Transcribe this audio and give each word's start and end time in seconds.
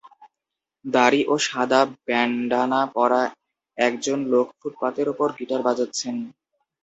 দাড়ি 0.85 1.21
ও 1.27 1.45
সাদা 1.47 1.81
ব্যান্ডানা 2.05 2.81
পরা 2.95 3.21
একজন 3.77 4.19
লোক 4.31 4.47
ফুটপাতের 4.59 5.07
ওপর 5.13 5.27
গিটার 5.37 5.61
বাজাচ্ছেন। 5.67 6.15